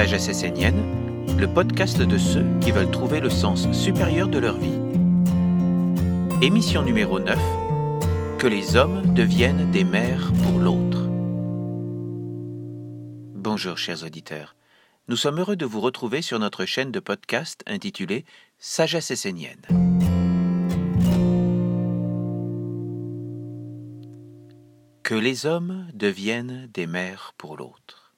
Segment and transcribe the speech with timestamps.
[0.00, 0.82] Sagesse essénienne,
[1.36, 4.80] le podcast de ceux qui veulent trouver le sens supérieur de leur vie.
[6.40, 7.38] Émission numéro 9
[8.38, 11.06] Que les hommes deviennent des mères pour l'autre.
[13.34, 14.56] Bonjour chers auditeurs.
[15.08, 18.24] Nous sommes heureux de vous retrouver sur notre chaîne de podcast intitulée
[18.58, 19.60] Sagesse essénienne.
[25.02, 28.09] Que les hommes deviennent des mères pour l'autre.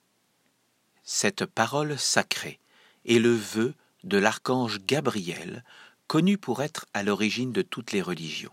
[1.04, 2.60] Cette parole sacrée
[3.06, 3.74] est le vœu
[4.04, 5.64] de l'archange Gabriel,
[6.06, 8.52] connu pour être à l'origine de toutes les religions.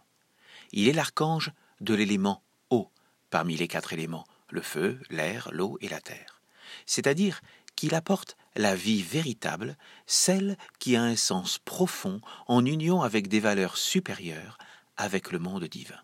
[0.72, 2.90] Il est l'archange de l'élément eau,
[3.30, 6.42] parmi les quatre éléments, le feu, l'air, l'eau et la terre.
[6.86, 7.42] C'est-à-dire
[7.76, 13.40] qu'il apporte la vie véritable, celle qui a un sens profond en union avec des
[13.40, 14.58] valeurs supérieures,
[14.98, 16.00] avec le monde divin.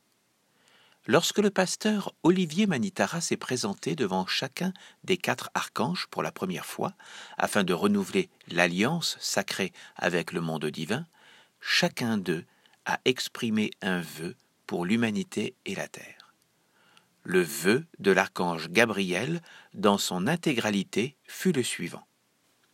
[1.08, 4.74] Lorsque le pasteur Olivier Manitara s'est présenté devant chacun
[5.04, 6.94] des quatre archanges pour la première fois,
[7.38, 11.06] afin de renouveler l'alliance sacrée avec le monde divin,
[11.62, 12.44] chacun d'eux
[12.86, 14.36] a exprimé un vœu
[14.66, 16.34] pour l'humanité et la terre.
[17.24, 19.42] Le vœu de l'archange Gabriel,
[19.76, 22.08] dans son intégralité, fut le suivant.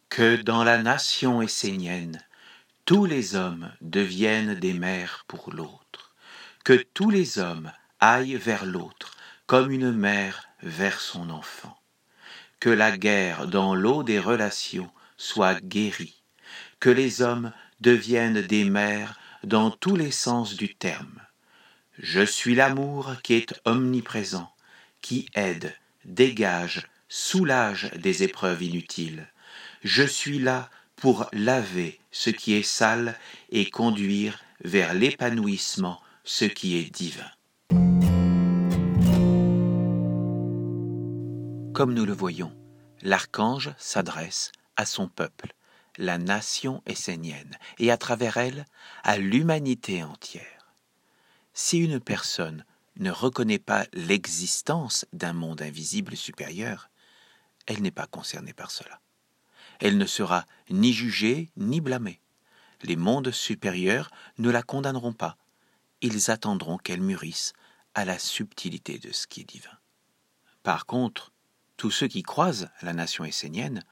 [0.07, 2.25] Que dans la nation essénienne,
[2.85, 6.13] tous les hommes deviennent des mères pour l'autre,
[6.63, 11.77] que tous les hommes aille vers l'autre, comme une mère vers son enfant.
[12.59, 16.21] Que la guerre dans l'eau des relations soit guérie,
[16.79, 21.21] que les hommes deviennent des mères dans tous les sens du terme.
[21.99, 24.51] Je suis l'amour qui est omniprésent,
[25.01, 29.27] qui aide, dégage, soulage des épreuves inutiles.
[29.83, 33.17] Je suis là pour laver ce qui est sale
[33.49, 37.29] et conduire vers l'épanouissement ce qui est divin.
[41.73, 42.53] Comme nous le voyons,
[43.01, 45.53] l'archange s'adresse à son peuple,
[45.97, 48.65] la nation essénienne, et à travers elle,
[49.03, 50.73] à l'humanité entière.
[51.53, 52.65] Si une personne
[52.97, 56.89] ne reconnaît pas l'existence d'un monde invisible supérieur,
[57.67, 58.99] elle n'est pas concernée par cela.
[59.79, 62.19] Elle ne sera ni jugée ni blâmée.
[62.83, 65.37] Les mondes supérieurs ne la condamneront pas.
[66.01, 67.53] Ils attendront qu'elle mûrisse
[67.93, 69.77] à la subtilité de ce qui est divin.
[70.63, 71.30] Par contre,
[71.81, 73.83] tous ceux qui croisent la nation essénienne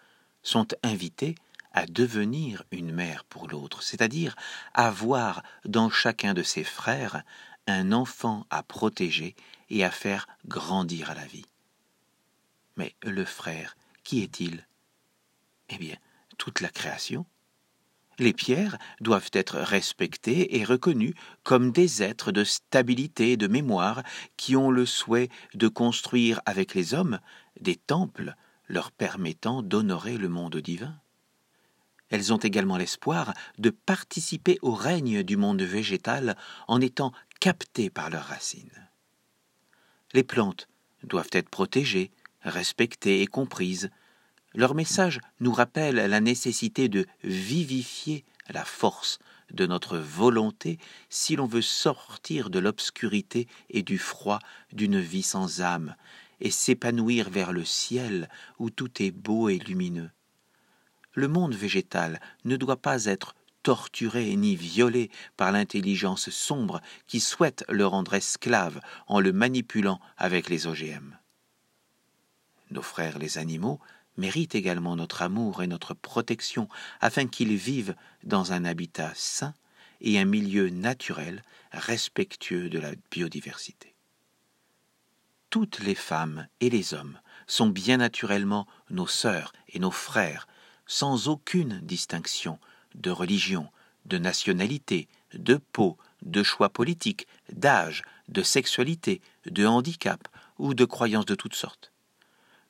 [0.44, 1.34] sont invités
[1.72, 4.36] à devenir une mère pour l'autre, c'est-à-dire
[4.76, 7.24] à voir dans chacun de ses frères
[7.66, 9.36] un enfant à protéger
[9.72, 11.48] et à faire grandir à la vie.
[12.78, 14.68] Mais le frère, qui est-il?
[15.70, 15.96] Eh bien,
[16.38, 17.26] toute la création.
[18.20, 24.04] Les pierres doivent être respectées et reconnues comme des êtres de stabilité et de mémoire
[24.38, 27.20] qui ont le souhait de construire avec les hommes
[27.60, 28.36] des temples
[28.68, 31.00] leur permettant d'honorer le monde divin.
[32.10, 36.36] Elles ont également l'espoir de participer au règne du monde végétal
[36.68, 38.90] en étant captées par leurs racines.
[40.14, 40.68] Les plantes
[41.04, 42.12] doivent être protégées,
[42.42, 43.90] respectées et comprises,
[44.56, 49.20] leur message nous rappelle la nécessité de vivifier la force
[49.52, 54.40] de notre volonté si l'on veut sortir de l'obscurité et du froid
[54.74, 55.96] d'une vie sans âme
[56.42, 60.10] et s'épanouir vers le ciel où tout est beau et lumineux.
[61.14, 67.66] Le monde végétal ne doit pas être torturé ni violé par l'intelligence sombre qui souhaite
[67.70, 71.18] le rendre esclave en le manipulant avec les OGM.
[72.72, 73.80] Nos frères les animaux
[74.18, 76.68] mérite également notre amour et notre protection
[77.02, 79.54] afin qu'ils vivent dans un habitat sain
[80.02, 83.96] et un milieu naturel respectueux de la biodiversité.
[85.50, 90.48] Toutes les femmes et les hommes sont bien naturellement nos sœurs et nos frères,
[90.86, 92.60] sans aucune distinction
[92.94, 93.68] de religion,
[94.06, 100.28] de nationalité, de peau, de choix politique, d'âge, de sexualité, de handicap
[100.60, 101.92] ou de croyances de toutes sortes.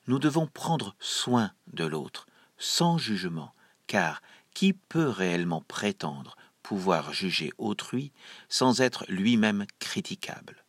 [0.06, 2.26] Nous devons prendre soin de l'autre,
[2.56, 3.52] sans jugement,
[3.88, 4.22] car
[4.54, 8.12] qui peut réellement prétendre pouvoir juger autrui
[8.48, 10.64] sans être lui-même critiquable?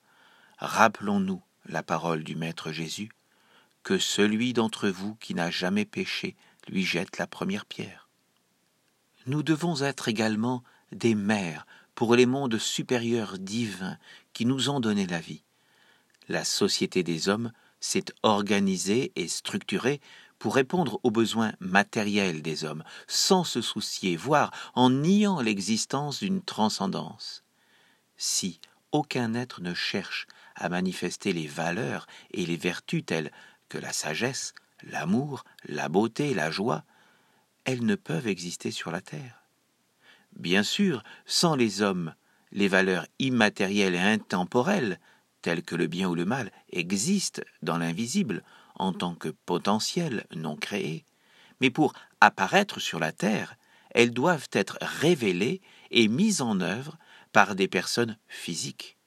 [0.57, 3.11] Rappelons-nous la parole du Maître Jésus,
[3.83, 6.35] que celui d'entre vous qui n'a jamais péché
[6.67, 8.09] lui jette la première pierre.
[9.27, 11.65] Nous devons être également des mères
[11.95, 13.97] pour les mondes supérieurs divins
[14.33, 15.43] qui nous ont donné la vie.
[16.27, 20.01] La société des hommes s'est organisé et structuré
[20.39, 26.41] pour répondre aux besoins matériels des hommes, sans se soucier, voire en niant l'existence d'une
[26.41, 27.43] transcendance.
[28.17, 28.59] Si
[28.91, 30.25] aucun être ne cherche
[30.55, 33.31] à manifester les valeurs et les vertus telles
[33.69, 34.53] que la sagesse,
[34.83, 36.83] l'amour, la beauté, la joie,
[37.65, 39.43] elles ne peuvent exister sur la terre.
[40.35, 42.13] Bien sûr, sans les hommes,
[42.51, 44.99] les valeurs immatérielles et intemporelles,
[45.41, 48.43] telles que le bien ou le mal, existent dans l'invisible
[48.75, 51.05] en tant que potentiel non créé.
[51.59, 53.55] Mais pour apparaître sur la terre,
[53.91, 55.61] elles doivent être révélées
[55.91, 56.97] et mises en œuvre
[57.31, 58.97] par des personnes physiques.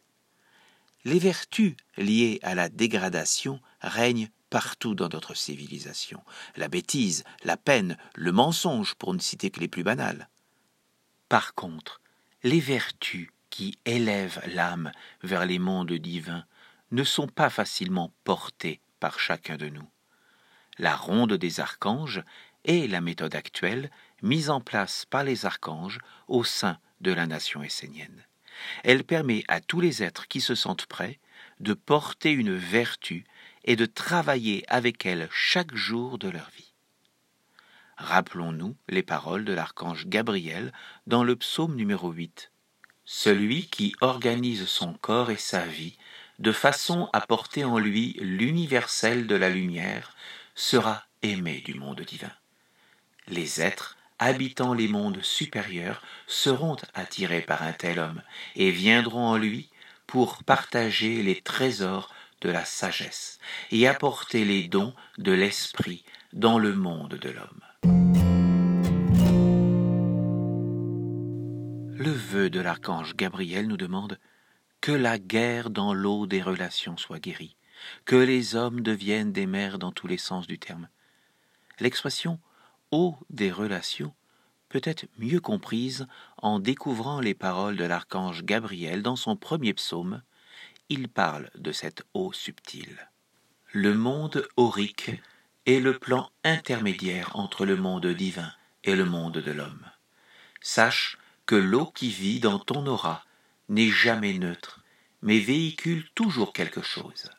[1.05, 6.23] Les vertus liées à la dégradation règnent partout dans notre civilisation.
[6.57, 10.29] La bêtise, la peine, le mensonge, pour ne citer que les plus banales.
[11.29, 12.01] Par contre,
[12.43, 14.93] les vertus qui élèvent l'âme
[15.23, 16.45] vers les mondes divins
[16.91, 19.89] ne sont pas facilement portées par chacun de nous.
[20.79, 22.23] La ronde des archanges
[22.65, 23.91] est la méthode actuelle
[24.23, 25.99] mise en place par les archanges
[26.29, 28.25] au sein de la nation essénienne.
[28.83, 31.19] Elle permet à tous les êtres qui se sentent prêts
[31.61, 33.25] de porter une vertu
[33.65, 36.73] et de travailler avec elle chaque jour de leur vie.
[37.97, 40.73] Rappelons-nous les paroles de l'archange Gabriel
[41.07, 42.51] dans le psaume numéro 8.
[43.05, 45.97] Celui qui organise son corps et sa vie
[46.39, 50.17] de façon à porter en lui l'universel de la lumière
[50.55, 52.33] sera aimé du monde divin.
[53.29, 58.23] Les êtres habitant les mondes supérieurs seront attirés par un tel homme
[58.57, 59.71] et viendront en lui
[60.07, 63.39] pour partager les trésors de la sagesse
[63.71, 67.61] et apporter les dons de l'esprit dans le monde de l'homme.
[71.97, 74.19] Le vœu de l'archange Gabriel nous demande
[74.81, 77.57] que la guerre dans l'eau des relations soit guérie,
[78.05, 80.89] que les hommes deviennent des mères dans tous les sens du terme.
[81.81, 82.39] L'expression
[83.31, 84.15] des relations
[84.69, 86.07] peut être mieux comprise
[86.39, 90.23] en découvrant les paroles de l'archange Gabriel dans son premier psaume.
[90.89, 93.09] Il parle de cette eau subtile.
[93.73, 95.11] Le monde aurique
[95.67, 98.53] est le plan intermédiaire entre le monde divin
[98.85, 99.87] et le monde de l'homme.
[100.61, 103.25] Sache que l'eau qui vit dans ton aura
[103.69, 104.85] n'est jamais neutre,
[105.21, 107.31] mais véhicule toujours quelque chose.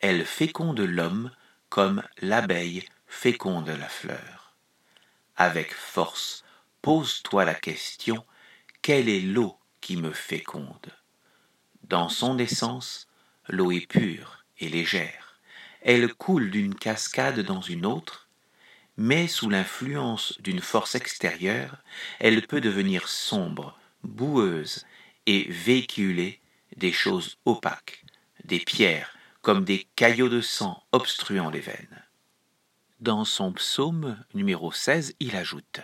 [0.00, 1.30] Elle féconde l'homme
[1.70, 4.41] comme l'abeille féconde la fleur
[5.42, 6.44] avec force,
[6.82, 8.24] pose-toi la question,
[8.80, 10.92] quelle est l'eau qui me féconde?
[11.82, 13.08] Dans son essence,
[13.48, 15.40] l'eau est pure et légère.
[15.80, 18.28] Elle coule d'une cascade dans une autre,
[18.96, 21.78] mais sous l'influence d'une force extérieure,
[22.20, 24.86] elle peut devenir sombre, boueuse
[25.26, 26.40] et véhiculer
[26.76, 28.04] des choses opaques,
[28.44, 32.01] des pierres comme des caillots de sang obstruant les veines.
[33.02, 35.80] Dans son psaume numéro 16, il ajoute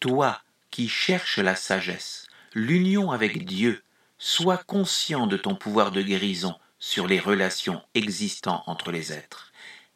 [0.00, 3.82] Toi qui cherches la sagesse, l'union avec Dieu,
[4.18, 9.50] sois conscient de ton pouvoir de guérison sur les relations existant entre les êtres.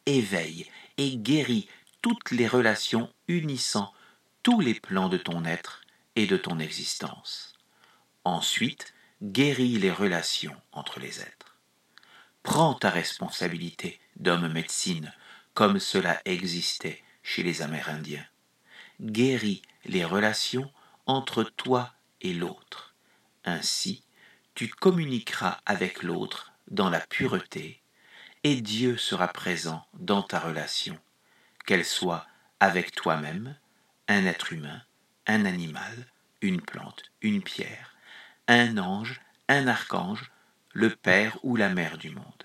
[0.07, 0.65] Éveille
[0.97, 1.69] et guéris
[2.01, 3.93] toutes les relations unissant
[4.41, 5.81] tous les plans de ton être
[6.15, 7.53] et de ton existence.
[8.23, 11.55] Ensuite, guéris les relations entre les êtres.
[12.41, 15.13] Prends ta responsabilité d'homme médecine
[15.53, 18.25] comme cela existait chez les Amérindiens.
[19.01, 20.71] Guéris les relations
[21.05, 22.95] entre toi et l'autre.
[23.45, 24.03] Ainsi,
[24.55, 27.81] tu communiqueras avec l'autre dans la pureté,
[28.43, 30.97] et Dieu sera présent dans ta relation,
[31.65, 32.25] qu'elle soit
[32.59, 33.57] avec toi-même,
[34.07, 34.81] un être humain,
[35.27, 36.07] un animal,
[36.41, 37.95] une plante, une pierre,
[38.47, 40.31] un ange, un archange,
[40.73, 42.43] le Père ou la Mère du monde.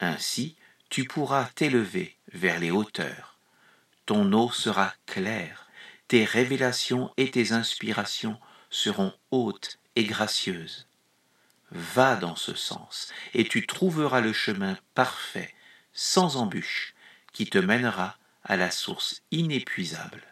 [0.00, 0.56] Ainsi,
[0.88, 3.38] tu pourras t'élever vers les hauteurs.
[4.06, 5.68] Ton eau sera claire,
[6.08, 8.38] tes révélations et tes inspirations
[8.70, 10.86] seront hautes et gracieuses.
[11.72, 15.52] Va dans ce sens, et tu trouveras le chemin parfait,
[15.92, 16.94] sans embûche,
[17.32, 20.22] qui te mènera à la source inépuisable,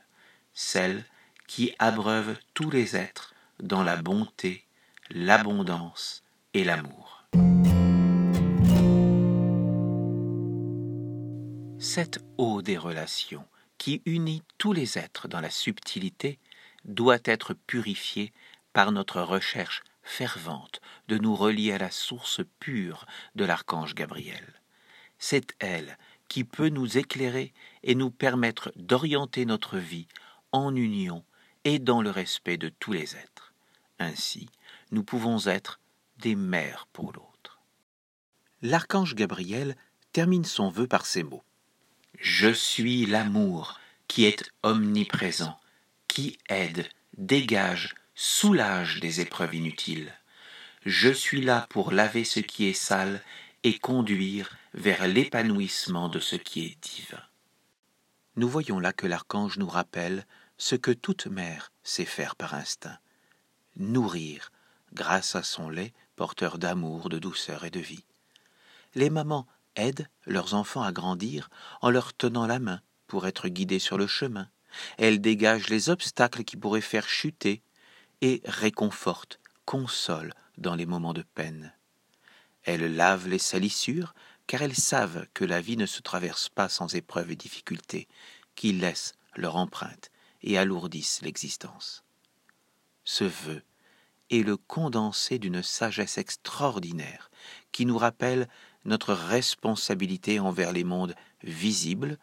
[0.53, 1.05] celle
[1.49, 4.65] qui abreuve tous les êtres dans la bonté,
[5.11, 6.23] l'abondance
[6.55, 7.04] et l'amour.
[11.97, 13.47] Cette eau des relations,
[13.79, 16.41] qui unit tous les êtres dans la subtilité,
[16.85, 18.33] doit être purifiée
[18.73, 24.61] par notre recherche fervente de nous relier à la source pure de l'archange Gabriel.
[25.21, 25.97] C'est elle
[26.27, 30.09] qui peut nous éclairer et nous permettre d'orienter notre vie
[30.51, 31.25] en union
[31.63, 33.55] et dans le respect de tous les êtres.
[34.01, 34.49] Ainsi,
[34.91, 35.79] nous pouvons être
[36.19, 37.61] des mères pour l'autre.
[38.63, 39.77] L'archange Gabriel
[40.11, 41.45] termine son vœu par ces mots.
[42.19, 45.59] Je suis l'amour qui est omniprésent,
[46.09, 50.13] qui aide, dégage, soulage des épreuves inutiles.
[50.85, 53.23] Je suis là pour laver ce qui est sale
[53.63, 57.23] et conduire vers l'épanouissement de ce qui est divin.
[58.37, 60.27] Nous voyons là que l'archange nous rappelle
[60.59, 62.99] ce que toute mère sait faire par instinct,
[63.77, 64.53] nourrir,
[64.93, 68.05] grâce à son lait porteur d'amour, de douceur et de vie.
[68.95, 71.51] Les mamans aident leurs enfants à grandir
[71.81, 74.49] en leur tenant la main pour être guidés sur le chemin.
[74.99, 77.63] Elles dégagent les obstacles qui pourraient faire chuter
[78.21, 81.73] et réconfortent, consolent dans les moments de peine.
[82.65, 84.15] Elles lavent les salissures
[84.47, 88.09] car elles savent que la vie ne se traverse pas sans épreuves et difficultés,
[88.55, 90.11] qui laissent leur empreinte
[90.43, 92.05] et alourdissent l'existence.
[93.05, 93.63] Ce vœu
[94.31, 97.31] est le condensé d'une sagesse extraordinaire
[97.73, 98.49] qui nous rappelle
[98.85, 102.19] notre responsabilité envers les mondes visibles,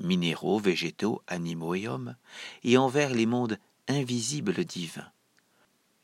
[0.00, 2.16] minéraux, végétaux, animaux et hommes,
[2.64, 3.58] et envers les mondes
[3.88, 5.10] invisibles divins.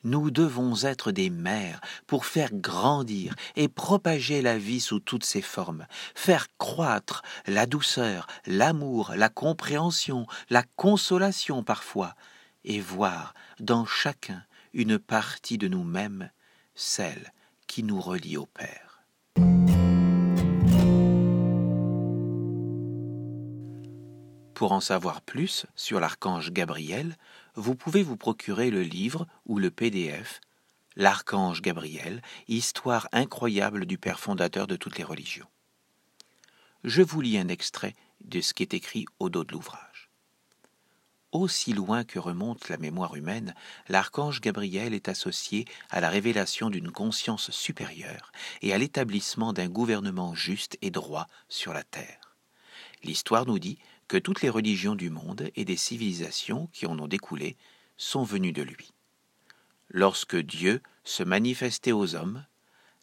[0.05, 5.43] Nous devons être des mères pour faire grandir et propager la vie sous toutes ses
[5.43, 12.17] formes, faire croître la douceur, l'amour, la compréhension, la consolation parfois,
[12.65, 14.43] et voir dans chacun
[14.73, 16.31] une partie de nous-mêmes,
[16.75, 17.33] celle
[17.69, 18.92] qui nous relie au Père.
[24.63, 27.17] Pour en savoir plus sur l'archange Gabriel,
[27.57, 30.41] vous pouvez vous procurer le livre ou le PDF
[30.95, 35.49] L'archange Gabriel, histoire incroyable du Père fondateur de toutes les religions.
[36.85, 40.11] Je vous lis un extrait de ce qui est écrit au dos de l'ouvrage.
[41.33, 43.57] Aussi loin que remonte la mémoire humaine,
[43.89, 50.37] l'archange Gabriel est associé à la révélation d'une conscience supérieure et à l'établissement d'un gouvernement
[50.37, 52.37] juste et droit sur la terre.
[53.03, 53.79] L'histoire nous dit
[54.17, 57.57] toutes les religions du monde et des civilisations qui en ont découlé
[57.97, 58.93] sont venues de lui.
[59.89, 62.45] Lorsque Dieu se manifestait aux hommes,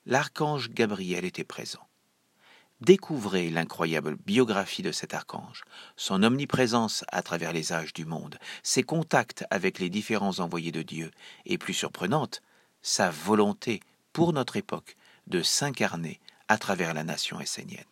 [0.06, 1.88] l'archange Gabriel était présent.
[2.82, 5.66] Découvrez l'incroyable biographie de cet archange,
[5.98, 10.82] son omniprésence à travers les âges du monde, ses contacts avec les différents envoyés de
[10.82, 11.12] Dieu,
[11.46, 12.42] et plus surprenante,
[12.82, 13.82] sa volonté
[14.14, 14.96] pour notre époque
[15.28, 17.84] de s'incarner à travers la nation essénienne.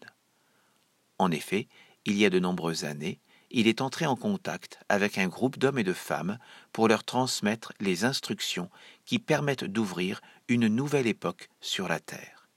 [1.19, 1.67] En effet,
[2.07, 3.19] il y a de nombreuses années,
[3.51, 6.39] il est entré en contact avec un groupe d'hommes et de femmes
[6.71, 8.69] pour leur transmettre les instructions
[9.05, 12.47] qui permettent d'ouvrir une nouvelle époque sur la Terre.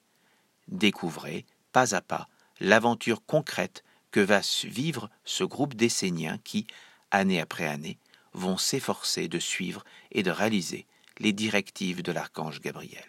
[0.68, 2.28] Découvrez, pas à pas,
[2.60, 6.68] l'aventure concrète que va vivre ce groupe d'Esséniens qui,
[7.10, 7.98] année après année,
[8.32, 10.86] vont s'efforcer de suivre et de réaliser
[11.18, 13.04] les directives de l'archange Gabriel.